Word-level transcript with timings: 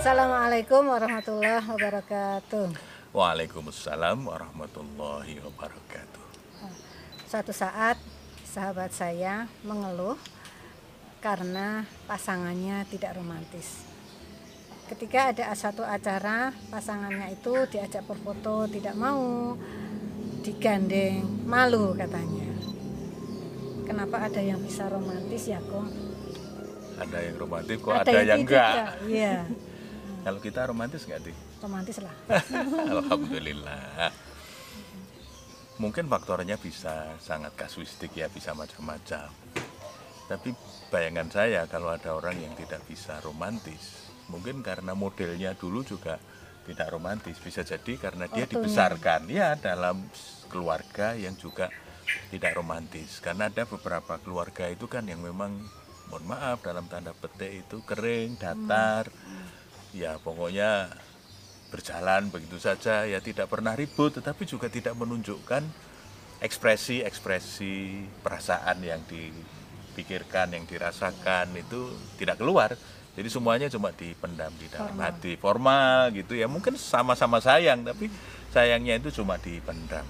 Assalamualaikum 0.00 0.96
warahmatullahi 0.96 1.60
wabarakatuh. 1.60 2.72
Waalaikumsalam 3.12 4.24
warahmatullahi 4.24 5.36
wabarakatuh. 5.44 6.24
Suatu 7.28 7.52
saat 7.52 8.00
sahabat 8.48 8.96
saya 8.96 9.44
mengeluh 9.60 10.16
karena 11.20 11.84
pasangannya 12.08 12.88
tidak 12.88 13.12
romantis. 13.12 13.84
Ketika 14.88 15.36
ada 15.36 15.52
satu 15.52 15.84
acara, 15.84 16.48
pasangannya 16.72 17.36
itu 17.36 17.68
diajak 17.68 18.00
berfoto, 18.08 18.72
tidak 18.72 18.96
mau 18.96 19.52
digandeng, 20.40 21.44
malu 21.44 21.92
katanya. 21.92 22.48
Kenapa 23.84 24.32
ada 24.32 24.40
yang 24.40 24.64
bisa 24.64 24.88
romantis 24.88 25.44
ya, 25.44 25.60
kok? 25.60 25.92
Ada 27.04 27.18
yang 27.20 27.36
romantis 27.36 27.76
kok 27.84 28.00
ada, 28.00 28.16
yang 28.24 28.48
tidak. 28.48 28.48
enggak. 28.48 28.72
Iya, 29.04 29.36
Kalau 30.20 30.40
kita 30.40 30.68
romantis 30.68 31.08
nggak 31.08 31.22
di? 31.24 31.32
romantis 31.60 31.96
lah. 32.00 32.14
Alhamdulillah. 32.92 34.12
Mungkin 35.80 36.12
faktornya 36.12 36.60
bisa 36.60 37.16
sangat 37.16 37.56
kasuistik 37.56 38.12
ya, 38.12 38.28
bisa 38.28 38.52
macam-macam. 38.52 39.32
Tapi 40.28 40.52
bayangan 40.92 41.28
saya 41.32 41.64
kalau 41.64 41.90
ada 41.90 42.12
orang 42.12 42.36
yang 42.36 42.52
tidak 42.52 42.84
bisa 42.84 43.16
romantis, 43.24 44.12
mungkin 44.28 44.60
karena 44.60 44.92
modelnya 44.92 45.56
dulu 45.56 45.80
juga 45.80 46.20
tidak 46.68 46.92
romantis. 46.92 47.40
Bisa 47.40 47.64
jadi 47.64 47.96
karena 47.96 48.28
dia 48.28 48.44
dibesarkan 48.44 49.26
ya 49.32 49.56
dalam 49.56 50.04
keluarga 50.52 51.16
yang 51.16 51.32
juga 51.40 51.72
tidak 52.28 52.52
romantis. 52.54 53.18
Karena 53.24 53.48
ada 53.48 53.64
beberapa 53.64 54.20
keluarga 54.20 54.68
itu 54.68 54.84
kan 54.84 55.08
yang 55.08 55.24
memang 55.24 55.56
mohon 56.10 56.24
maaf 56.26 56.60
dalam 56.60 56.90
tanda 56.90 57.14
petik 57.14 57.64
itu 57.66 57.80
kering, 57.86 58.36
datar. 58.36 59.08
Ya 59.90 60.18
pokoknya 60.22 60.90
berjalan 61.70 62.30
begitu 62.30 62.58
saja. 62.58 63.06
Ya 63.06 63.18
tidak 63.18 63.50
pernah 63.50 63.74
ribut 63.74 64.18
tetapi 64.18 64.46
juga 64.46 64.70
tidak 64.70 64.94
menunjukkan 64.98 65.62
ekspresi-ekspresi 66.40 68.06
perasaan 68.24 68.80
yang 68.80 69.02
dipikirkan 69.04 70.56
yang 70.56 70.64
dirasakan 70.64 71.52
itu 71.58 71.90
tidak 72.16 72.40
keluar. 72.40 72.74
Jadi 73.10 73.28
semuanya 73.28 73.66
cuma 73.66 73.90
dipendam 73.90 74.54
di 74.56 74.70
dalam 74.70 74.94
Formal. 74.94 75.04
hati. 75.04 75.32
Formal 75.36 75.98
gitu 76.14 76.32
ya. 76.38 76.46
Mungkin 76.46 76.78
sama-sama 76.78 77.42
sayang 77.42 77.82
tapi 77.82 78.06
sayangnya 78.54 79.02
itu 79.02 79.22
cuma 79.22 79.36
dipendam. 79.36 80.06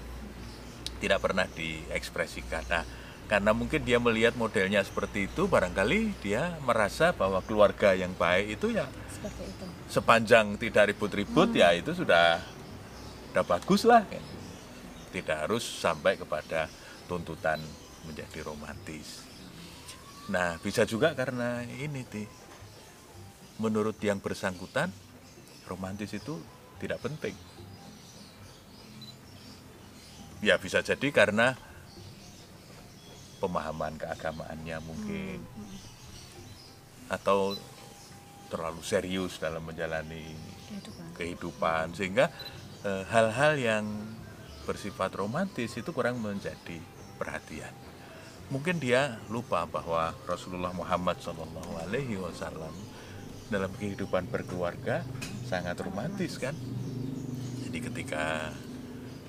Tidak 1.01 1.17
pernah 1.17 1.49
diekspresikan. 1.49 2.61
Nah 2.69 2.85
karena 3.31 3.55
mungkin 3.55 3.79
dia 3.87 3.95
melihat 3.95 4.35
modelnya 4.35 4.83
seperti 4.83 5.31
itu 5.31 5.47
barangkali 5.47 6.19
dia 6.19 6.59
merasa 6.67 7.15
bahwa 7.15 7.39
keluarga 7.39 7.95
yang 7.95 8.11
baik 8.11 8.59
itu 8.59 8.75
ya 8.75 8.83
Seperti 9.07 9.47
itu. 9.47 9.65
sepanjang 9.87 10.59
tidak 10.59 10.91
ribut-ribut 10.91 11.55
ya 11.55 11.71
itu 11.71 11.95
sudah 11.95 12.43
sudah 13.31 13.47
bagus 13.47 13.87
lah. 13.87 14.03
Tidak 15.15 15.47
harus 15.47 15.63
sampai 15.63 16.19
kepada 16.19 16.67
tuntutan 17.07 17.63
menjadi 18.03 18.43
romantis. 18.43 19.23
Nah 20.27 20.59
bisa 20.59 20.83
juga 20.83 21.15
karena 21.15 21.63
ini 21.63 22.03
ti. 22.03 22.27
Menurut 23.63 23.95
yang 24.03 24.19
bersangkutan 24.19 24.91
romantis 25.71 26.11
itu 26.11 26.35
tidak 26.83 26.99
penting. 26.99 27.35
Ya 30.43 30.59
bisa 30.59 30.83
jadi 30.83 31.07
karena 31.15 31.70
pemahaman 33.41 33.97
keagamaannya 33.97 34.77
mungkin 34.85 35.41
atau 37.09 37.57
terlalu 38.47 38.85
serius 38.85 39.41
dalam 39.41 39.65
menjalani 39.65 40.37
Kehidupan. 40.71 41.05
kehidupan 41.19 41.85
sehingga 41.97 42.25
eh, 42.87 43.03
hal-hal 43.09 43.59
yang 43.59 43.85
bersifat 44.63 45.11
romantis 45.17 45.75
itu 45.75 45.89
kurang 45.91 46.21
menjadi 46.23 46.79
perhatian. 47.19 47.73
Mungkin 48.51 48.79
dia 48.79 49.19
lupa 49.31 49.63
bahwa 49.67 50.11
Rasulullah 50.27 50.71
Muhammad 50.75 51.19
Shallallahu 51.23 51.87
Alaihi 51.87 52.19
Wasallam 52.19 52.71
dalam 53.51 53.71
kehidupan 53.75 54.31
berkeluarga 54.31 55.03
sangat 55.47 55.75
romantis 55.83 56.39
kan. 56.39 56.55
Jadi 57.67 57.79
ketika 57.79 58.51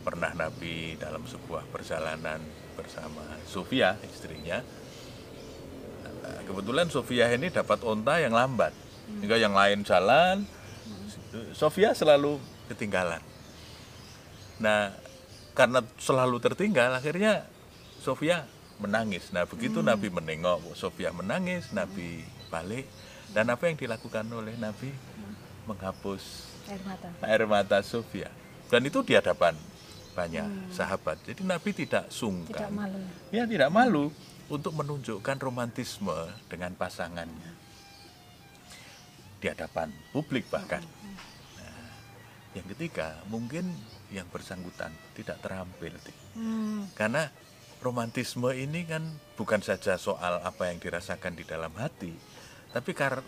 pernah 0.02 0.34
Nabi 0.34 0.98
dalam 0.98 1.22
sebuah 1.22 1.70
perjalanan 1.70 2.42
bersama 2.74 3.22
Sofia 3.44 3.96
istrinya, 4.06 4.60
eh, 6.24 6.40
kebetulan 6.48 6.88
Sofia 6.88 7.28
ini 7.32 7.52
dapat 7.52 7.80
onta 7.84 8.18
yang 8.18 8.32
lambat, 8.32 8.72
hingga 9.20 9.36
yang 9.36 9.52
lain 9.52 9.84
jalan, 9.84 10.44
Sofia 11.56 11.96
selalu 11.96 12.36
ketinggalan. 12.68 13.20
Nah, 14.60 14.92
karena 15.56 15.80
selalu 15.96 16.40
tertinggal, 16.40 16.92
akhirnya 16.92 17.44
Sofia 18.00 18.44
menangis. 18.80 19.30
Nah, 19.30 19.46
begitu 19.46 19.80
Nabi 19.80 20.08
menengok, 20.10 20.74
Sofia 20.74 21.14
menangis, 21.14 21.70
Nabi 21.70 22.24
balik. 22.52 22.84
Dan 23.32 23.48
apa 23.48 23.64
yang 23.70 23.80
dilakukan 23.80 24.28
oleh 24.28 24.52
Nabi? 24.60 24.92
Menghapus 25.64 26.52
Air 26.68 26.82
mata. 26.84 27.08
air 27.22 27.42
mata 27.46 27.78
Sofia. 27.80 28.28
Dan 28.68 28.82
itu 28.84 29.00
di 29.06 29.14
hadapan 29.14 29.56
banyak 30.12 30.44
sahabat. 30.70 31.18
Jadi 31.24 31.42
Nabi 31.42 31.70
tidak 31.72 32.06
Tidak 32.06 32.12
sungkan. 32.12 32.70
malu. 32.70 33.00
Ya 33.32 33.44
tidak 33.44 33.68
malu 33.68 34.12
untuk 34.46 34.76
menunjukkan 34.76 35.36
romantisme 35.38 36.14
dengan 36.46 36.76
pasangannya 36.76 37.52
di 39.38 39.50
hadapan 39.50 39.90
publik 40.14 40.46
bahkan. 40.46 40.84
Nah, 41.58 41.90
yang 42.54 42.66
ketiga 42.70 43.18
mungkin 43.26 43.74
yang 44.14 44.28
bersangkutan 44.28 44.92
tidak 45.16 45.42
terampil. 45.42 45.96
Hmm, 46.36 46.86
karena 46.94 47.26
romantisme 47.82 48.54
ini 48.54 48.86
kan 48.86 49.02
bukan 49.34 49.58
saja 49.58 49.98
soal 49.98 50.38
apa 50.38 50.70
yang 50.70 50.78
dirasakan 50.78 51.34
di 51.34 51.42
dalam 51.42 51.74
hati, 51.74 52.14
tapi 52.70 52.94
kar- 52.94 53.26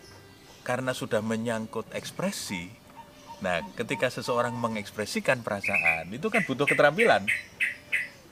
karena 0.62 0.94
sudah 0.94 1.18
menyangkut 1.18 1.90
ekspresi. 1.90 2.83
Nah, 3.44 3.60
ketika 3.76 4.08
seseorang 4.08 4.56
mengekspresikan 4.56 5.44
perasaan 5.44 6.08
itu 6.08 6.32
kan 6.32 6.40
butuh 6.48 6.64
keterampilan 6.64 7.28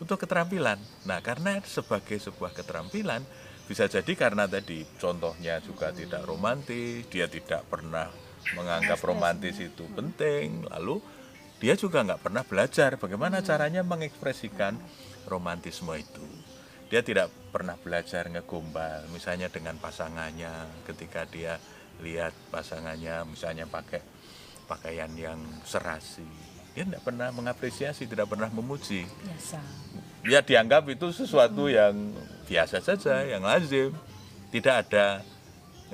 butuh 0.02 0.18
keterampilan. 0.18 0.82
Nah, 1.06 1.22
karena 1.22 1.62
sebagai 1.62 2.18
sebuah 2.18 2.50
keterampilan 2.58 3.22
bisa 3.70 3.86
jadi 3.86 4.18
karena 4.18 4.50
tadi 4.50 4.82
contohnya 4.98 5.62
juga 5.62 5.94
tidak 5.94 6.26
romantis, 6.26 7.06
dia 7.06 7.30
tidak 7.30 7.62
pernah 7.70 8.10
menganggap 8.58 8.98
romantis 9.06 9.62
itu 9.62 9.86
penting, 9.94 10.66
lalu 10.66 10.98
dia 11.62 11.78
juga 11.78 12.02
nggak 12.02 12.18
pernah 12.26 12.42
belajar 12.42 12.98
bagaimana 12.98 13.38
caranya 13.46 13.86
mengekspresikan 13.86 14.74
romantisme 15.30 15.94
itu. 15.94 16.26
Dia 16.90 17.06
tidak 17.06 17.30
pernah 17.54 17.78
belajar 17.78 18.26
ngegombal, 18.26 19.06
misalnya 19.14 19.46
dengan 19.54 19.78
pasangannya 19.78 20.82
ketika 20.82 21.30
dia 21.30 21.62
lihat 22.02 22.34
pasangannya 22.50 23.22
misalnya 23.30 23.70
pakai 23.70 24.02
pakaian 24.72 25.12
yang 25.12 25.36
serasi, 25.68 26.24
dia 26.72 26.88
tidak 26.88 27.04
pernah 27.04 27.28
mengapresiasi, 27.28 28.08
tidak 28.08 28.32
pernah 28.32 28.48
memuji 28.48 29.04
biasa. 29.04 29.60
ya 30.24 30.40
dianggap 30.40 30.88
itu 30.88 31.12
sesuatu 31.12 31.68
yang 31.68 31.92
biasa 32.48 32.80
saja, 32.80 33.20
yang 33.28 33.44
lazim, 33.44 33.92
tidak 34.48 34.88
ada 34.88 35.20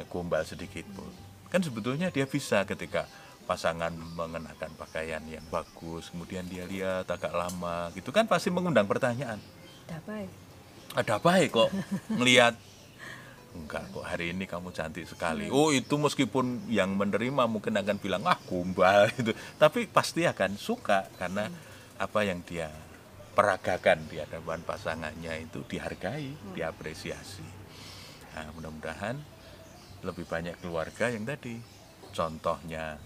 gombal 0.07 0.47
sedikit 0.47 0.87
pun. 0.95 1.11
Kan 1.51 1.67
sebetulnya 1.67 2.15
dia 2.15 2.29
bisa 2.31 2.63
ketika 2.63 3.11
pasangan 3.49 3.91
mengenakan 3.91 4.71
pakaian 4.79 5.25
yang 5.27 5.43
bagus, 5.51 6.13
kemudian 6.15 6.47
dia 6.47 6.69
lihat 6.69 7.09
agak 7.11 7.35
lama, 7.35 7.91
gitu 7.99 8.15
kan 8.15 8.29
pasti 8.31 8.53
mengundang 8.53 8.87
pertanyaan. 8.87 9.41
Ada 9.89 9.99
baik. 10.07 10.31
Ada 10.95 11.13
apa 11.19 11.31
ya 11.41 11.47
kok 11.51 11.71
melihat 12.15 12.55
enggak 13.65 13.91
kok 13.91 14.07
hari 14.07 14.31
ini 14.31 14.45
kamu 14.47 14.71
cantik 14.71 15.07
sekali. 15.09 15.51
Oh 15.51 15.75
itu 15.75 15.99
meskipun 15.99 16.71
yang 16.71 16.95
menerima 16.95 17.51
mungkin 17.51 17.75
akan 17.79 17.97
bilang 17.99 18.23
ah 18.27 18.39
gombal 18.47 19.09
gitu, 19.19 19.35
tapi 19.59 19.91
pasti 19.91 20.25
akan 20.25 20.55
suka 20.55 21.11
karena 21.19 21.51
apa 21.99 22.21
yang 22.23 22.41
dia 22.47 22.71
peragakan 23.35 24.11
di 24.11 24.19
hadapan 24.19 24.63
pasangannya 24.67 25.47
itu 25.47 25.63
dihargai, 25.67 26.59
diapresiasi. 26.59 27.47
Nah, 28.35 28.51
mudah-mudahan 28.55 29.15
lebih 30.03 30.27
banyak 30.27 30.59
keluarga 30.63 31.11
yang 31.11 31.27
tadi 31.27 31.59
contohnya 32.11 32.99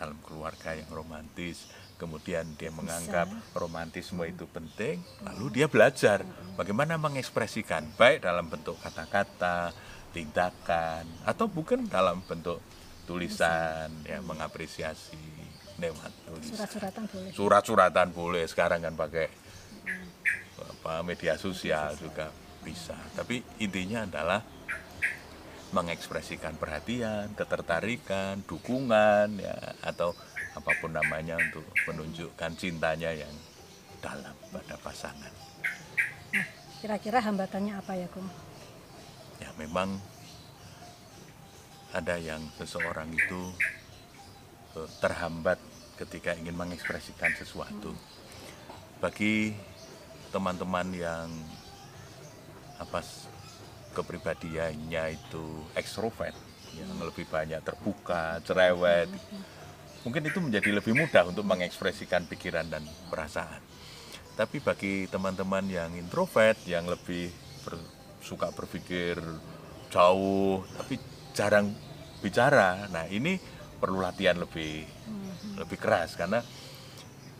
dalam 0.00 0.16
keluarga 0.24 0.72
yang 0.72 0.88
romantis, 0.88 1.68
kemudian 2.00 2.56
dia 2.56 2.72
menganggap 2.72 3.28
romantisme 3.52 4.24
itu 4.24 4.48
penting, 4.48 5.04
lalu 5.20 5.60
dia 5.60 5.66
belajar 5.68 6.24
bagaimana 6.56 6.96
mengekspresikan 6.96 7.84
baik 8.00 8.24
dalam 8.24 8.48
bentuk 8.48 8.80
kata-kata, 8.80 9.76
tindakan, 10.10 11.06
atau 11.24 11.46
bukan 11.46 11.86
dalam 11.86 12.22
bentuk 12.26 12.58
tulisan, 13.06 13.90
ya 14.06 14.22
mengapresiasi 14.22 15.18
lewat 15.80 16.12
tulisan 16.28 16.54
Surat-suratan 16.54 17.04
boleh. 17.08 17.30
surat-suratan 17.32 18.08
boleh 18.12 18.44
sekarang 18.44 18.84
kan 18.84 18.94
pakai 18.94 19.26
apa 20.60 21.00
media 21.00 21.40
sosial 21.40 21.96
juga 21.96 22.28
bisa 22.60 22.92
tapi 23.16 23.40
intinya 23.64 24.04
adalah 24.04 24.44
mengekspresikan 25.70 26.58
perhatian, 26.58 27.32
ketertarikan, 27.38 28.42
dukungan 28.44 29.38
ya 29.38 29.56
atau 29.86 30.12
apa 30.58 30.70
pun 30.82 30.90
namanya 30.90 31.38
untuk 31.38 31.62
menunjukkan 31.86 32.58
cintanya 32.58 33.14
yang 33.14 33.34
dalam 34.02 34.34
pada 34.50 34.74
pasangan. 34.82 35.30
Nah, 36.34 36.46
kira-kira 36.82 37.22
hambatannya 37.22 37.78
apa 37.78 37.94
ya, 37.94 38.10
Kung? 38.10 38.26
Ya 39.40 39.50
memang 39.56 39.96
ada 41.90 42.14
yang 42.20 42.40
seseorang 42.54 43.10
itu 43.10 43.40
eh, 44.78 44.88
terhambat 45.02 45.58
ketika 45.98 46.32
ingin 46.38 46.56
mengekspresikan 46.56 47.34
sesuatu. 47.34 47.92
Bagi 49.00 49.56
teman-teman 50.30 50.88
yang 50.94 51.28
apa 52.80 53.04
kepribadiannya 53.92 55.18
itu 55.18 55.44
ekstrovert 55.74 56.32
yang 56.78 56.90
lebih 57.02 57.26
banyak 57.26 57.60
terbuka, 57.66 58.38
cerewet. 58.46 59.10
Mungkin 60.06 60.22
itu 60.24 60.38
menjadi 60.40 60.70
lebih 60.80 60.96
mudah 60.96 61.28
untuk 61.28 61.44
mengekspresikan 61.44 62.24
pikiran 62.24 62.70
dan 62.70 62.86
perasaan. 63.12 63.60
Tapi 64.38 64.62
bagi 64.64 65.04
teman-teman 65.10 65.66
yang 65.68 65.92
introvert 65.92 66.56
yang 66.64 66.88
lebih 66.88 67.28
ber- 67.66 67.99
suka 68.20 68.52
berpikir 68.52 69.16
jauh 69.90 70.62
tapi 70.78 71.00
jarang 71.34 71.72
bicara. 72.20 72.86
Nah, 72.92 73.08
ini 73.08 73.40
perlu 73.80 74.04
latihan 74.04 74.36
lebih 74.36 74.84
lebih 75.56 75.78
keras 75.80 76.14
karena 76.16 76.44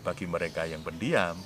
bagi 0.00 0.24
mereka 0.24 0.64
yang 0.64 0.80
pendiam 0.80 1.36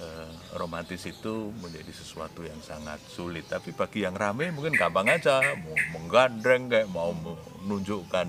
eh, 0.00 0.32
romantis 0.56 1.08
itu 1.08 1.52
menjadi 1.60 1.92
sesuatu 1.92 2.44
yang 2.44 2.60
sangat 2.60 3.00
sulit. 3.08 3.48
Tapi 3.48 3.72
bagi 3.72 4.04
yang 4.04 4.14
rame 4.14 4.52
mungkin 4.52 4.76
gampang 4.76 5.08
aja, 5.08 5.40
mau 5.40 5.76
menggandeng 5.96 6.68
kayak 6.68 6.88
mau 6.92 7.12
menunjukkan 7.16 8.28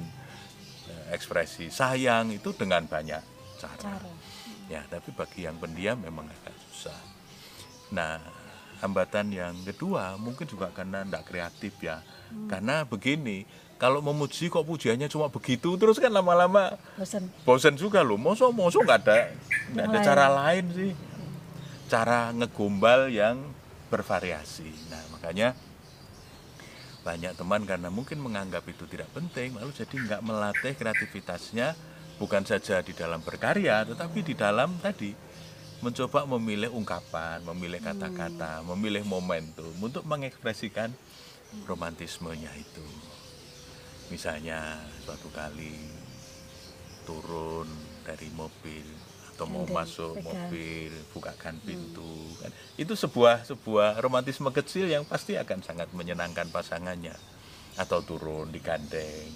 eh, 0.88 1.06
ekspresi 1.16 1.68
sayang 1.68 2.32
itu 2.32 2.56
dengan 2.56 2.88
banyak 2.88 3.24
cara. 3.60 4.00
Cara. 4.00 4.12
Ya, 4.72 4.88
tapi 4.88 5.12
bagi 5.12 5.44
yang 5.44 5.60
pendiam 5.60 6.00
memang 6.00 6.32
agak 6.32 6.56
susah. 6.72 6.96
Nah, 7.92 8.24
hambatan 8.82 9.30
yang 9.30 9.54
kedua 9.64 10.18
mungkin 10.18 10.50
juga 10.50 10.74
karena 10.74 11.06
tidak 11.06 11.24
kreatif 11.30 11.74
ya. 11.80 12.02
Karena 12.50 12.84
begini, 12.84 13.46
kalau 13.78 14.02
memuji 14.02 14.50
kok 14.50 14.66
pujiannya 14.66 15.08
cuma 15.08 15.30
begitu 15.30 15.78
terus 15.78 16.02
kan 16.02 16.10
lama-lama 16.10 16.76
Bosan. 16.98 17.30
bosan 17.46 17.76
juga 17.78 18.02
loh. 18.02 18.18
Mosok 18.18 18.52
mosok 18.52 18.82
nggak 18.84 19.00
ada 19.06 19.18
nggak 19.78 19.86
ada 19.86 20.00
cara 20.02 20.26
lain 20.28 20.66
sih. 20.74 20.92
Cara 21.88 22.34
ngegombal 22.34 23.14
yang 23.14 23.38
bervariasi. 23.92 24.70
Nah, 24.90 25.04
makanya 25.14 25.54
banyak 27.02 27.34
teman 27.34 27.66
karena 27.66 27.90
mungkin 27.90 28.22
menganggap 28.22 28.62
itu 28.70 28.86
tidak 28.86 29.10
penting 29.10 29.58
lalu 29.58 29.74
jadi 29.74 29.96
nggak 30.06 30.22
melatih 30.22 30.74
kreativitasnya 30.78 31.74
bukan 32.22 32.46
saja 32.46 32.86
di 32.86 32.94
dalam 32.94 33.26
berkarya 33.26 33.82
tetapi 33.90 34.22
di 34.22 34.38
dalam 34.38 34.78
tadi 34.78 35.10
mencoba 35.82 36.30
memilih 36.38 36.70
ungkapan, 36.70 37.42
memilih 37.54 37.82
kata-kata, 37.82 38.62
memilih 38.74 39.02
momentum 39.02 39.74
untuk 39.82 40.06
mengekspresikan 40.06 40.94
romantismenya 41.66 42.54
itu. 42.54 42.86
Misalnya 44.14 44.78
suatu 45.02 45.28
kali 45.34 45.74
turun 47.04 47.66
dari 48.06 48.30
mobil 48.38 48.86
atau 49.34 49.50
mau 49.50 49.66
Gandeng, 49.66 49.74
masuk 49.74 50.14
pegang. 50.22 50.26
mobil, 50.30 50.92
bukakan 51.18 51.56
pintu 51.66 52.14
kan. 52.38 52.52
Itu 52.78 52.94
sebuah 52.94 53.50
sebuah 53.50 53.98
romantisme 53.98 54.54
kecil 54.54 54.86
yang 54.86 55.02
pasti 55.10 55.34
akan 55.34 55.66
sangat 55.66 55.90
menyenangkan 55.98 56.54
pasangannya. 56.54 57.18
Atau 57.74 58.06
turun 58.06 58.54
digandeng. 58.54 59.34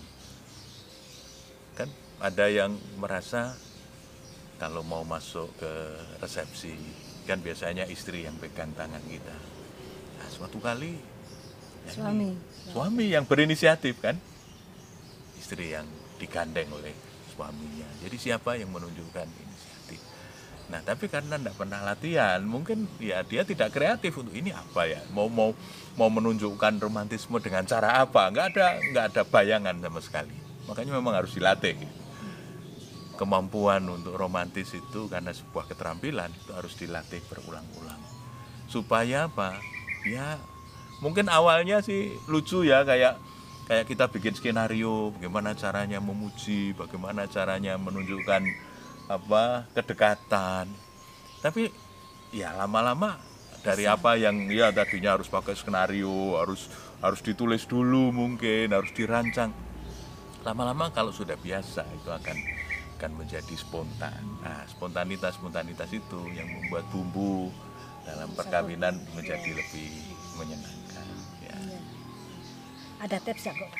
Kan 1.74 1.90
ada 2.22 2.46
yang 2.52 2.78
merasa 3.02 3.58
kalau 4.56 4.82
mau 4.84 5.04
masuk 5.04 5.52
ke 5.60 5.74
resepsi 6.24 6.76
kan 7.26 7.42
biasanya 7.42 7.90
istri 7.90 8.24
yang 8.24 8.38
pegang 8.38 8.70
tangan 8.78 9.02
kita. 9.10 9.36
Nah, 10.22 10.28
suatu 10.30 10.62
kali 10.62 11.16
ya 11.86 11.92
ini 11.94 12.02
Suami. 12.02 12.30
suami 12.74 13.06
yang 13.14 13.26
berinisiatif 13.30 14.02
kan 14.02 14.18
istri 15.38 15.74
yang 15.74 15.86
digandeng 16.18 16.66
oleh 16.74 16.94
suaminya 17.30 17.86
jadi 18.02 18.18
siapa 18.18 18.58
yang 18.58 18.74
menunjukkan 18.74 19.28
inisiatif 19.30 20.02
nah 20.66 20.82
tapi 20.82 21.06
karena 21.06 21.38
tidak 21.38 21.56
pernah 21.62 21.80
latihan 21.86 22.42
mungkin 22.42 22.90
ya 22.98 23.22
dia 23.22 23.46
tidak 23.46 23.70
kreatif 23.70 24.18
untuk 24.18 24.34
ini 24.34 24.50
apa 24.50 24.90
ya 24.90 25.02
mau 25.14 25.30
mau 25.30 25.54
mau 25.94 26.10
menunjukkan 26.10 26.82
romantisme 26.82 27.38
dengan 27.38 27.70
cara 27.70 28.02
apa 28.02 28.34
nggak 28.34 28.46
ada 28.56 28.68
nggak 28.82 29.06
ada 29.14 29.22
bayangan 29.30 29.78
sama 29.78 30.02
sekali 30.02 30.36
makanya 30.66 30.98
memang 30.98 31.14
harus 31.14 31.38
dilatih 31.38 31.78
gitu. 31.78 32.05
Kemampuan 33.16 33.84
untuk 33.88 34.16
romantis 34.16 34.76
itu 34.76 35.08
karena 35.08 35.32
sebuah 35.32 35.72
keterampilan 35.72 36.32
itu 36.32 36.52
harus 36.52 36.76
dilatih 36.76 37.24
berulang-ulang. 37.32 38.00
Supaya 38.68 39.32
apa? 39.32 39.60
Ya 40.06 40.38
mungkin 41.00 41.28
awalnya 41.28 41.82
sih 41.84 42.16
lucu 42.30 42.64
ya 42.64 42.86
kayak 42.88 43.20
kayak 43.66 43.86
kita 43.90 44.06
bikin 44.14 44.38
skenario 44.38 45.12
bagaimana 45.18 45.58
caranya 45.58 45.98
memuji 45.98 46.78
bagaimana 46.78 47.26
caranya 47.26 47.80
menunjukkan 47.82 48.44
apa 49.10 49.66
kedekatan. 49.74 50.70
Tapi 51.42 51.70
ya 52.34 52.54
lama-lama 52.54 53.18
dari 53.66 53.90
apa 53.90 54.14
yang 54.14 54.46
ya 54.54 54.70
tadinya 54.70 55.18
harus 55.18 55.26
pakai 55.26 55.58
skenario 55.58 56.38
harus 56.38 56.70
harus 57.02 57.22
ditulis 57.26 57.66
dulu 57.66 58.14
mungkin 58.14 58.70
harus 58.70 58.94
dirancang. 58.94 59.50
Lama-lama 60.46 60.94
kalau 60.94 61.10
sudah 61.10 61.34
biasa 61.34 61.82
itu 61.90 62.10
akan 62.14 62.38
akan 62.96 63.12
menjadi 63.20 63.56
spontan 63.60 64.24
nah 64.40 64.64
spontanitas 64.66 65.36
spontanitas 65.36 65.92
itu 65.92 66.22
yang 66.32 66.48
membuat 66.48 66.88
bumbu 66.90 67.52
dalam 68.06 68.30
perkawinan 68.38 69.02
menjadi 69.18 69.52
lebih 69.58 69.92
menyenangkan 70.38 71.08
ya. 71.42 71.58
Iya. 71.58 71.80
Ada 73.02 73.18
tips 73.20 73.50
ya, 73.50 73.54
kok? 73.58 73.72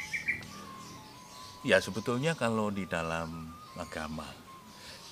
Ya 1.66 1.78
sebetulnya 1.82 2.34
kalau 2.34 2.74
di 2.74 2.90
dalam 2.90 3.54
agama 3.78 4.26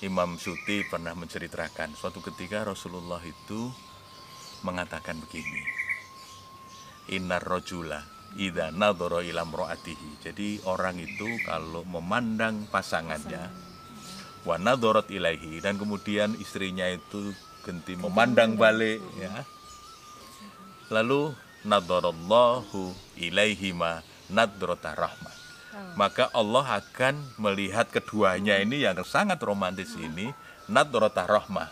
Imam 0.02 0.36
Suti 0.36 0.82
pernah 0.84 1.14
menceritakan 1.14 1.94
suatu 1.94 2.20
ketika 2.20 2.66
Rasulullah 2.66 3.22
itu 3.22 3.70
mengatakan 4.66 5.18
begini 5.22 5.62
Innar 7.14 7.42
rojula 7.42 8.02
idza 8.34 8.74
nadhara 8.74 9.22
ila 9.22 9.46
imraatihi. 9.46 10.10
Jadi 10.24 10.48
orang 10.66 10.98
itu 10.98 11.28
kalau 11.46 11.86
memandang 11.86 12.66
pasangannya 12.72 13.50
wa 14.44 14.56
nadharat 14.60 15.08
ilaihi. 15.10 15.60
Dan 15.64 15.80
kemudian 15.80 16.36
istrinya 16.38 16.88
itu 16.88 17.32
genti 17.64 17.96
memandang 17.96 18.56
balik 18.60 19.00
ya. 19.18 19.44
Lalu 20.92 21.32
nadharallahu 21.64 22.92
ilaihi 23.16 23.72
ma 23.72 24.04
nadrata 24.28 24.92
rahmah 24.92 25.34
maka 25.94 26.30
Allah 26.34 26.82
akan 26.82 27.14
melihat 27.38 27.90
keduanya 27.90 28.58
ini 28.62 28.82
yang 28.82 28.98
sangat 29.06 29.42
romantis 29.42 29.94
ini 29.98 30.30
nadrata 30.70 31.26
rahmah. 31.26 31.70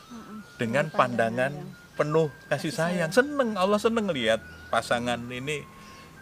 Dengan 0.58 0.90
pandangan 0.94 1.50
penuh 1.98 2.30
kasih 2.46 2.70
sayang. 2.70 3.10
seneng 3.10 3.58
Allah 3.58 3.78
seneng 3.82 4.06
lihat 4.10 4.38
pasangan 4.70 5.18
ini 5.26 5.66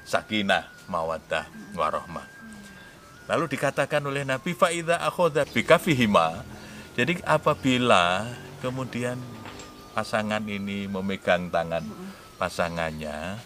sakinah 0.09 0.65
mawaddah 0.89 1.45
warahmah 1.77 2.25
lalu 3.31 3.47
dikatakan 3.55 4.03
oleh 4.03 4.27
Nabi 4.27 4.59
faida 4.59 4.99
akhadha 4.99 5.47
bikafihima 5.47 6.43
jadi 6.99 7.23
apabila 7.23 8.27
kemudian 8.59 9.15
pasangan 9.95 10.43
ini 10.51 10.91
memegang 10.91 11.47
tangan 11.55 11.87
pasangannya 12.35 13.39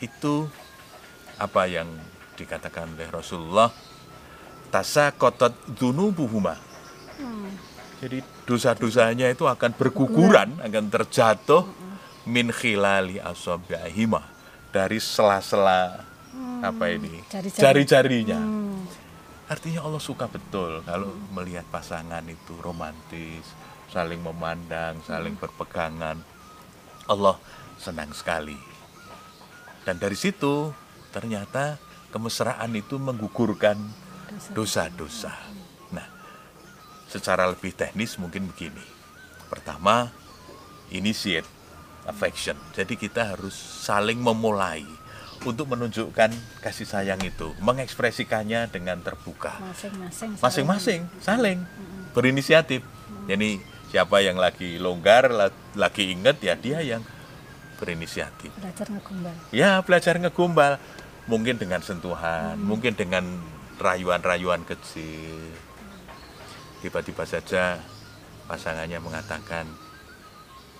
itu 0.00 0.48
apa 1.36 1.68
yang 1.68 1.88
dikatakan 2.34 2.94
oleh 2.94 3.10
Rasulullah? 3.10 3.70
Tasa 4.70 5.14
kotot 5.14 5.54
dunubuhuma 5.78 6.58
jadi 8.04 8.20
dosa-dosanya 8.44 9.32
itu 9.32 9.48
akan 9.48 9.72
berguguran 9.80 10.60
akan 10.60 10.84
terjatuh 10.92 11.64
min 12.28 12.52
khilali 12.52 13.16
asabi'ahima 13.16 14.20
dari 14.68 15.00
sela-sela 15.00 16.04
apa 16.60 16.84
ini? 16.92 17.24
Jari-jari. 17.32 17.60
jari-jarinya. 17.64 18.40
Hmm. 18.40 18.63
Artinya 19.48 19.84
Allah 19.84 20.00
suka 20.00 20.28
betul 20.30 20.80
kalau 20.86 21.12
melihat 21.36 21.64
pasangan 21.68 22.24
itu 22.26 22.56
romantis 22.64 23.44
saling 23.92 24.20
memandang 24.24 24.98
saling 25.04 25.36
berpegangan 25.36 26.20
Allah 27.08 27.36
senang 27.76 28.10
sekali 28.16 28.56
dan 29.84 30.00
dari 30.00 30.16
situ 30.16 30.72
ternyata 31.12 31.76
kemesraan 32.08 32.72
itu 32.72 32.96
menggugurkan 32.96 33.76
dosa-dosa. 34.56 35.34
Nah, 35.92 36.08
secara 37.06 37.44
lebih 37.50 37.76
teknis 37.76 38.16
mungkin 38.16 38.48
begini. 38.48 38.82
Pertama, 39.52 40.08
initiate 40.88 41.46
affection. 42.08 42.56
Jadi 42.72 42.96
kita 42.96 43.36
harus 43.36 43.54
saling 43.84 44.18
memulai. 44.18 44.86
Untuk 45.42 45.66
menunjukkan 45.66 46.30
kasih 46.62 46.86
sayang 46.86 47.18
itu, 47.20 47.50
mengekspresikannya 47.58 48.70
dengan 48.70 49.02
terbuka. 49.02 49.58
Masing-masing. 49.58 50.30
Masing-masing 50.38 51.00
saling 51.18 51.58
berinisiatif. 52.14 52.86
Jadi 53.26 53.58
siapa 53.90 54.22
yang 54.22 54.38
lagi 54.38 54.78
longgar, 54.78 55.28
la- 55.28 55.52
lagi 55.74 56.14
inget 56.14 56.38
ya 56.40 56.54
dia 56.54 56.78
yang 56.80 57.02
berinisiatif. 57.82 58.54
Belajar 58.54 58.86
ngegombal. 58.88 59.34
Ya 59.50 59.82
belajar 59.82 60.14
ngegombal, 60.16 60.72
mungkin 61.26 61.58
dengan 61.58 61.82
sentuhan, 61.82 62.54
mungkin 62.56 62.94
dengan 62.94 63.24
rayuan-rayuan 63.82 64.62
kecil. 64.62 65.42
Tiba-tiba 66.80 67.24
saja 67.24 67.80
pasangannya 68.46 69.00
mengatakan, 69.00 69.66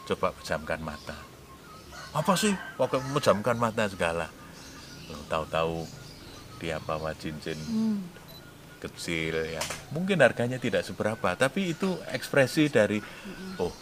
coba 0.05 0.37
pejamkan 0.37 0.81
mata. 0.85 1.17
Apa 2.15 2.39
sih? 2.39 2.55
Pakai 2.79 3.03
memejamkan 3.11 3.57
mata 3.59 3.89
segala. 3.91 4.29
Tahu-tahu 5.29 5.85
dia 6.59 6.79
bawa 6.81 7.13
cincin 7.19 7.59
Hmm. 7.59 7.99
kecil 8.81 9.49
ya. 9.49 9.65
Mungkin 9.97 10.21
harganya 10.21 10.61
tidak 10.61 10.85
seberapa 10.85 11.33
tapi 11.37 11.73
itu 11.73 11.97
ekspresi 12.13 12.69
dari 12.69 13.01
oh 13.57 13.73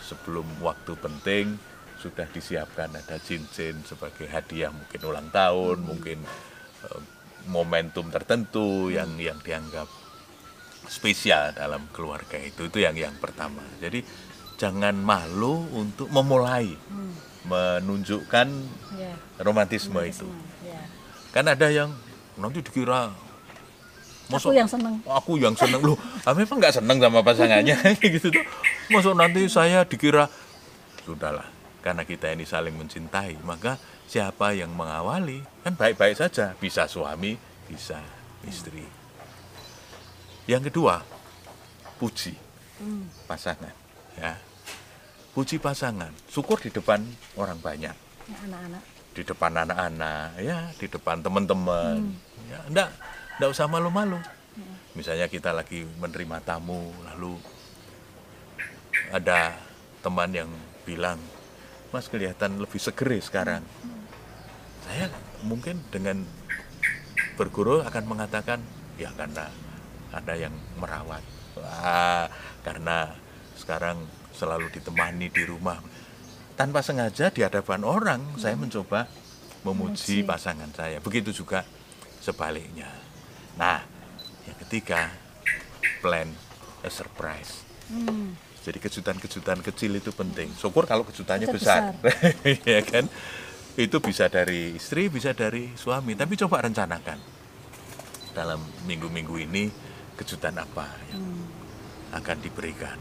sebelum 0.00 0.46
waktu 0.58 0.98
penting 0.98 1.54
sudah 2.00 2.26
disiapkan 2.32 2.90
ada 2.96 3.20
cincin 3.20 3.78
sebagai 3.84 4.26
hadiah 4.26 4.72
mungkin 4.72 5.00
ulang 5.04 5.28
tahun 5.30 5.84
mungkin 5.84 6.18
eh, 6.88 7.00
momentum 7.46 8.08
tertentu 8.10 8.90
yang 8.90 9.20
yang 9.20 9.38
dianggap 9.38 9.86
spesial 10.88 11.54
dalam 11.54 11.86
keluarga 11.94 12.40
itu 12.40 12.66
itu 12.66 12.78
yang 12.82 12.96
yang 12.98 13.14
pertama. 13.22 13.62
Jadi 13.78 14.02
jangan 14.60 14.92
malu 14.94 15.64
untuk 15.72 16.12
memulai 16.12 16.76
Hmm. 16.86 17.16
menunjukkan 17.42 18.48
Ya. 18.92 19.16
romantisme 19.40 19.96
itu 20.02 20.28
Ya. 20.60 20.76
kan 21.32 21.48
ada 21.48 21.66
yang 21.66 21.88
nanti 22.36 22.60
dikira 22.60 23.08
Aku 24.30 24.54
yang 24.54 24.68
seneng. 24.68 25.02
aku 25.02 25.32
yang 25.36 25.56
seneng 25.56 25.82
loh 25.82 25.98
ah, 26.22 26.30
memang 26.30 26.60
nggak 26.60 26.76
seneng 26.76 27.00
sama 27.00 27.18
pasangannya 27.18 27.74
gitu 27.98 28.30
tuh 28.30 28.44
masuk 28.88 29.16
nanti 29.16 29.42
saya 29.48 29.82
dikira 29.82 30.30
sudahlah 31.02 31.48
karena 31.80 32.04
kita 32.04 32.30
ini 32.30 32.44
saling 32.44 32.76
mencintai 32.76 33.40
maka 33.42 33.74
siapa 34.06 34.52
yang 34.52 34.70
mengawali 34.70 35.40
kan 35.64 35.72
baik-baik 35.72 36.14
saja 36.14 36.54
bisa 36.54 36.86
suami 36.86 37.34
bisa 37.66 37.98
istri 38.44 38.84
yang 40.44 40.60
kedua 40.60 41.00
puji 41.96 42.36
Hmm. 42.76 43.04
pasangan 43.26 43.74
ya 44.14 44.38
puji 45.34 45.62
pasangan. 45.62 46.10
Syukur 46.30 46.58
di 46.58 46.70
depan 46.70 47.02
orang 47.38 47.58
banyak. 47.60 47.94
Ya, 48.30 48.36
anak-anak. 48.46 48.82
di 49.10 49.26
depan 49.26 49.50
anak-anak 49.50 50.38
ya 50.38 50.70
di 50.78 50.86
depan 50.86 51.18
teman-teman. 51.18 52.14
Ya 52.46 52.62
enggak 52.70 52.88
enggak 53.38 53.50
usah 53.50 53.66
malu-malu. 53.66 54.22
Misalnya 54.94 55.26
kita 55.26 55.50
lagi 55.50 55.82
menerima 55.98 56.38
tamu 56.42 56.94
lalu 57.10 57.34
ada 59.10 59.54
teman 60.02 60.30
yang 60.30 60.50
bilang 60.86 61.18
mas 61.90 62.06
kelihatan 62.06 62.62
lebih 62.62 62.78
seger 62.78 63.18
ya 63.18 63.22
sekarang 63.22 63.62
saya 64.86 65.10
mungkin 65.46 65.82
dengan 65.90 66.22
berguru 67.34 67.82
akan 67.82 68.04
mengatakan 68.10 68.62
ya 68.98 69.10
karena 69.14 69.46
ada 70.10 70.34
yang 70.34 70.54
merawat. 70.76 71.22
Wah, 71.54 72.26
karena 72.66 73.14
sekarang 73.54 74.02
selalu 74.32 74.70
ditemani 74.70 75.28
di 75.28 75.42
rumah. 75.42 75.78
Tanpa 76.54 76.80
sengaja 76.80 77.28
di 77.28 77.40
hadapan 77.40 77.82
orang 77.82 78.36
saya 78.36 78.52
mencoba 78.52 79.08
memuji 79.62 80.20
Memuji. 80.20 80.28
pasangan 80.28 80.70
saya. 80.70 81.00
Begitu 81.00 81.32
juga 81.34 81.64
sebaliknya. 82.18 82.88
Nah 83.56 83.80
yang 84.44 84.56
ketiga 84.66 85.08
plan 86.00 86.28
a 86.80 86.88
surprise. 86.88 87.64
Hmm. 87.90 88.36
jadi 88.60 88.76
kejutan-kejutan 88.78 89.64
kecil 89.64 89.96
itu 89.96 90.12
penting. 90.12 90.52
Syukur 90.54 90.84
kalau 90.84 91.02
kejutannya 91.02 91.48
Besar- 91.48 91.96
besar, 91.96 92.36
ya 92.68 92.84
kan? 92.84 93.08
Itu 93.72 93.98
bisa 93.98 94.28
dari 94.28 94.76
istri 94.76 95.08
bisa 95.08 95.32
dari 95.32 95.72
suami. 95.74 96.12
Tapi 96.12 96.36
coba 96.36 96.60
rencanakan. 96.62 97.18
Dalam 98.30 98.60
minggu-minggu 98.84 99.32
ini 99.40 99.64
kejutan 100.14 100.54
apa 100.54 100.86
yang 101.08 101.24
Hmm. 101.24 101.48
akan 102.12 102.36
diberikan. 102.38 103.00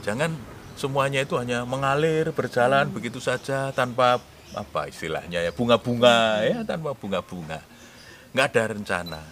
Jangan 0.00 0.32
semuanya 0.74 1.22
itu 1.22 1.38
hanya 1.38 1.62
mengalir 1.62 2.30
berjalan 2.34 2.90
begitu 2.90 3.22
saja 3.22 3.70
tanpa 3.70 4.18
apa 4.54 4.86
istilahnya 4.86 5.42
ya 5.42 5.50
bunga-bunga 5.50 6.42
ya 6.46 6.58
tanpa 6.62 6.94
bunga-bunga. 6.94 7.62
Nggak 8.34 8.46
ada 8.50 8.62
rencana 8.74 9.22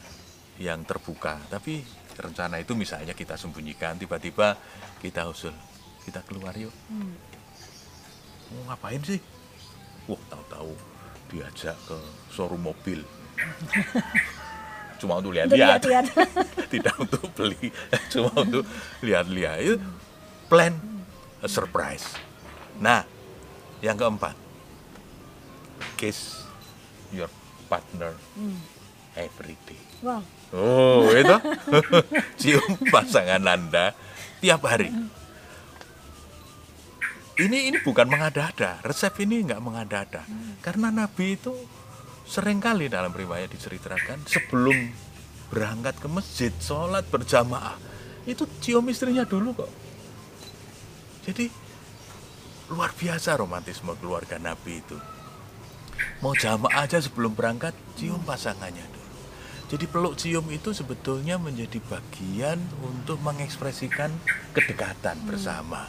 yang 0.59 0.87
terbuka, 0.87 1.39
tapi 1.51 1.83
rencana 2.15 2.63
itu 2.63 2.77
misalnya 2.79 3.17
kita 3.17 3.35
sembunyikan 3.35 3.99
tiba-tiba 3.99 4.55
kita 5.03 5.27
usul 5.27 5.55
kita 6.07 6.23
keluar 6.27 6.55
yuk. 6.59 6.75
Hmm. 6.91 7.15
Mau 8.53 8.63
ngapain 8.69 9.01
sih? 9.03 9.19
Wah, 10.11 10.19
tahu-tahu 10.29 10.75
diajak 11.33 11.79
ke 11.89 11.99
showroom 12.35 12.69
mobil. 12.69 13.01
Cuma 15.01 15.19
untuk 15.19 15.35
lihat-lihat 15.35 15.83
lihat-lihat. 15.83 16.07
tidak 16.73 16.95
untuk 16.95 17.27
beli 17.35 17.75
cuma 18.07 18.31
untuk 18.39 18.63
lihat-lihat 19.03 19.59
itu 19.59 19.77
plan 20.47 20.71
a 21.43 21.49
surprise. 21.51 22.07
Nah 22.79 23.03
yang 23.83 23.99
keempat. 23.99 24.39
Kiss 25.99 26.47
your 27.11 27.29
partner 27.67 28.15
Hmm. 28.39 28.59
every 29.15 29.59
day. 29.67 29.79
Wow. 30.03 30.23
oh 30.55 31.11
itu? 31.11 31.37
Cium 32.41 32.75
pasangan 32.91 33.43
anda 33.45 33.95
tiap 34.39 34.63
hari. 34.67 34.91
Ini 37.33 37.73
ini 37.73 37.79
bukan 37.81 38.07
mengada-ada. 38.07 38.83
Resep 38.85 39.25
ini 39.25 39.41
nggak 39.43 39.63
mengada-ada. 39.63 40.23
Karena 40.61 40.93
nabi 40.93 41.35
itu 41.35 41.55
sering 42.29 42.61
kali 42.61 42.87
dalam 42.87 43.11
riwayat 43.11 43.51
diceritakan 43.51 44.25
sebelum 44.25 44.77
berangkat 45.53 46.01
ke 46.01 46.09
masjid 46.09 46.53
sholat 46.57 47.05
berjamaah 47.13 47.77
itu 48.25 48.49
cium 48.63 48.89
istrinya 48.89 49.27
dulu 49.27 49.53
kok 49.53 49.69
jadi 51.23 51.47
luar 52.73 52.91
biasa 52.95 53.39
romantisme 53.39 53.95
keluarga 53.99 54.39
nabi 54.39 54.83
itu. 54.83 54.99
Mau 56.25 56.35
jamaah 56.35 56.87
aja 56.87 56.99
sebelum 56.99 57.35
berangkat 57.35 57.75
cium 57.99 58.23
pasangannya 58.27 58.83
dulu. 58.91 59.03
Jadi 59.73 59.85
peluk 59.89 60.15
cium 60.21 60.47
itu 60.53 60.77
sebetulnya 60.77 61.41
menjadi 61.41 61.81
bagian 61.89 62.61
untuk 62.85 63.17
mengekspresikan 63.25 64.13
kedekatan 64.53 65.17
bersama. 65.25 65.89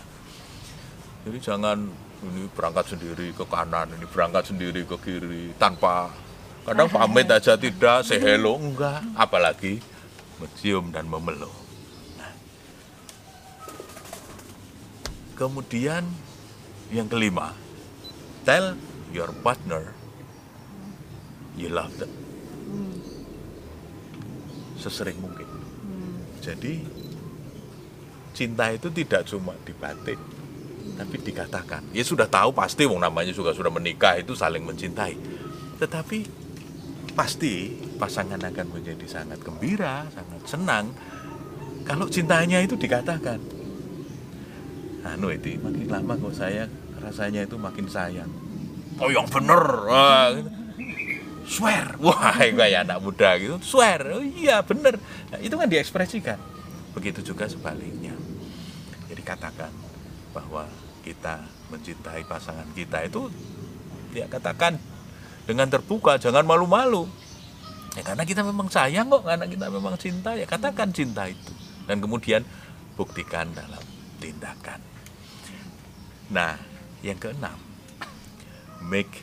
Jadi 1.27 1.37
jangan 1.39 1.91
ini 2.23 2.47
berangkat 2.55 2.95
sendiri 2.95 3.35
ke 3.35 3.43
kanan, 3.43 3.91
ini 3.95 4.07
berangkat 4.07 4.55
sendiri 4.55 4.87
ke 4.87 4.95
kiri 5.03 5.51
tanpa 5.59 6.11
kadang 6.63 6.87
pamit 6.87 7.27
aja 7.27 7.59
tidak, 7.59 8.07
say 8.07 8.19
hello 8.19 8.55
enggak, 8.55 9.03
apalagi 9.19 9.83
mencium 10.39 10.91
dan 10.95 11.03
memeluk. 11.07 11.51
Nah. 12.15 12.31
Kemudian 15.43 16.07
yang 16.87 17.11
kelima, 17.11 17.51
tell 18.47 18.79
your 19.11 19.27
partner 19.43 19.91
you 21.59 21.67
love 21.67 21.91
them 21.99 22.07
Hmm. 22.71 22.95
sesering 24.79 25.19
mungkin. 25.19 25.43
Hmm. 25.83 26.23
Jadi 26.39 26.79
cinta 28.31 28.71
itu 28.71 28.87
tidak 28.87 29.27
cuma 29.27 29.51
di 29.67 29.75
batin, 29.75 30.15
tapi 30.95 31.19
dikatakan. 31.19 31.91
Ya 31.91 32.07
sudah 32.07 32.25
tahu 32.31 32.55
pasti 32.55 32.87
wong 32.87 33.03
namanya 33.03 33.35
juga 33.35 33.51
sudah 33.51 33.67
menikah 33.67 34.15
itu 34.15 34.33
saling 34.33 34.63
mencintai. 34.63 35.19
Tetapi 35.75 36.23
pasti 37.19 37.83
pasangan 37.99 38.39
akan 38.39 38.67
menjadi 38.79 39.05
sangat 39.05 39.43
gembira, 39.43 40.07
sangat 40.07 40.41
senang 40.47 40.95
kalau 41.83 42.07
cintanya 42.07 42.63
itu 42.63 42.79
dikatakan. 42.79 43.52
Anu 45.03 45.27
itu 45.35 45.59
makin 45.59 45.87
lama 45.91 46.13
kok 46.15 46.35
saya 46.35 46.63
rasanya 47.03 47.43
itu 47.43 47.59
makin 47.59 47.85
sayang. 47.91 48.31
Oh 49.03 49.11
yang 49.11 49.27
bener. 49.27 49.63
Wah, 49.89 50.31
gitu. 50.31 50.49
swear. 51.43 51.99
Wah, 51.99 52.39
kayak 52.59 52.87
anak 52.87 53.03
muda 53.03 53.35
gitu. 53.35 53.59
Swear. 53.59 53.99
Oh 54.15 54.23
iya 54.23 54.63
bener. 54.63 54.95
Nah, 55.29 55.39
itu 55.43 55.53
kan 55.59 55.67
diekspresikan. 55.67 56.39
Begitu 56.95 57.33
juga 57.33 57.51
sebaliknya. 57.51 58.15
Jadi 59.11 59.21
katakan 59.21 59.73
bahwa 60.31 60.65
kita 61.03 61.43
mencintai 61.67 62.23
pasangan 62.23 62.65
kita 62.71 63.03
itu 63.03 63.27
ya 64.15 64.29
katakan 64.31 64.79
dengan 65.43 65.67
terbuka, 65.67 66.15
jangan 66.15 66.47
malu-malu. 66.47 67.03
Ya 67.93 68.01
karena 68.01 68.23
kita 68.23 68.41
memang 68.41 68.71
sayang 68.71 69.11
kok, 69.11 69.27
karena 69.27 69.45
kita 69.45 69.67
memang 69.67 69.99
cinta, 69.99 70.33
ya 70.33 70.47
katakan 70.47 70.89
cinta 70.95 71.27
itu. 71.27 71.51
Dan 71.83 71.99
kemudian 71.99 72.41
buktikan 72.95 73.51
dalam 73.51 73.83
tindakan. 74.23 74.92
Nah, 76.33 76.57
yang 77.05 77.21
keenam, 77.21 77.53
make 78.81 79.21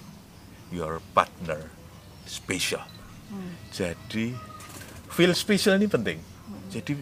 your 0.70 1.02
partner 1.10 1.58
special. 2.22 2.86
Jadi 3.74 4.30
feel 5.10 5.34
special 5.34 5.74
ini 5.74 5.90
penting. 5.90 6.22
Jadi 6.70 6.94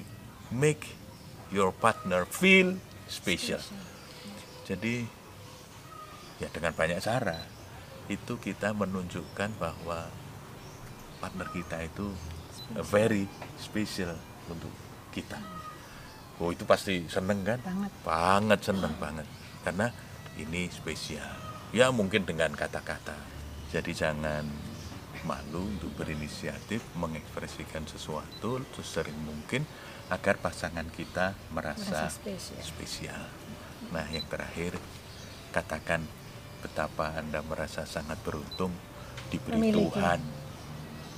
make 0.49 0.89
your 1.53 1.77
partner 1.77 2.25
feel 2.25 2.81
special. 3.05 3.61
Jadi 4.65 5.05
ya 6.41 6.49
dengan 6.57 6.73
banyak 6.73 7.05
cara 7.05 7.37
itu 8.09 8.41
kita 8.41 8.73
menunjukkan 8.73 9.61
bahwa 9.61 10.09
partner 11.21 11.53
kita 11.53 11.85
itu 11.85 12.09
very 12.89 13.29
special 13.61 14.17
untuk 14.49 14.73
kita. 15.13 15.37
Oh 16.41 16.49
itu 16.49 16.65
pasti 16.65 17.05
seneng 17.13 17.45
kan? 17.45 17.61
Banget. 17.61 17.93
Banget 18.09 18.61
seneng 18.65 18.97
banget 18.97 19.29
karena 19.69 19.93
ini 20.41 20.73
spesial. 20.73 21.29
Ya 21.77 21.93
mungkin 21.93 22.25
dengan 22.25 22.57
kata-kata. 22.57 23.13
Jadi 23.69 23.93
jangan 23.93 24.49
malu 25.29 25.69
untuk 25.69 25.93
berinisiatif 25.93 26.81
mengekspresikan 26.97 27.85
sesuatu 27.85 28.65
sesering 28.73 29.19
mungkin 29.29 29.69
agar 30.09 30.41
pasangan 30.41 30.89
kita 30.89 31.37
merasa, 31.53 32.09
Merasa 32.09 32.17
spesial. 32.17 32.65
spesial. 32.65 33.23
Nah 33.93 34.09
yang 34.09 34.25
terakhir 34.25 34.81
katakan 35.53 36.01
betapa 36.65 37.13
anda 37.21 37.45
merasa 37.45 37.85
sangat 37.85 38.17
beruntung 38.25 38.73
diberi 39.29 39.53
Memiliki. 39.61 39.85
Tuhan 39.93 40.21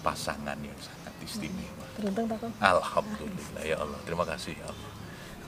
pasangan 0.02 0.58
yang 0.58 0.74
sangat 0.82 1.14
istimewa. 1.22 1.86
Beruntung 1.94 2.26
Pak. 2.26 2.50
Alhamdulillah 2.58 3.62
ya 3.62 3.78
Allah. 3.78 4.00
Terima 4.02 4.26
kasih 4.26 4.58
ya 4.58 4.66
Allah. 4.66 4.99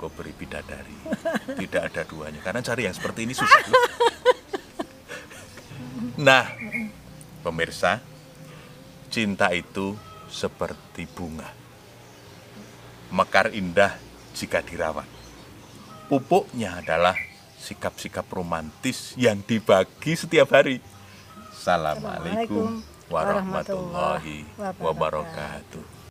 Kau 0.03 0.11
beri 0.11 0.35
bidadari. 0.35 0.99
Tidak 1.63 1.83
ada 1.87 2.03
duanya. 2.03 2.43
Karena 2.43 2.59
cari 2.59 2.91
yang 2.91 2.97
seperti 2.99 3.23
ini 3.23 3.39
susah. 3.39 3.63
loh. 3.71 3.79
Nah, 6.13 6.45
pemirsa, 7.41 8.03
cinta 9.09 9.49
itu 9.55 9.97
seperti 10.29 11.09
bunga. 11.09 11.49
Mekar 13.15 13.55
indah 13.55 13.97
jika 14.37 14.61
dirawat. 14.61 15.09
Pupuknya 16.13 16.85
adalah 16.85 17.17
sikap-sikap 17.57 18.29
romantis 18.29 19.17
yang 19.17 19.41
dibagi 19.41 20.19
setiap 20.19 20.53
hari. 20.53 20.85
Assalamualaikum 21.55 22.83
warahmatullahi 23.09 24.45
wabarakatuh. 24.59 26.02